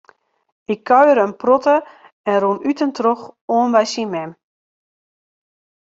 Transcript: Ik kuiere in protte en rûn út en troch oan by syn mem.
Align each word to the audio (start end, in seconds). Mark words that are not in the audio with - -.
Ik 0.73 0.79
kuiere 0.87 1.23
in 1.27 1.35
protte 1.41 1.75
en 2.29 2.37
rûn 2.43 2.63
út 2.69 2.79
en 2.85 2.91
troch 2.97 3.23
oan 3.55 3.69
by 3.73 3.83
syn 3.93 4.09
mem. 4.13 4.31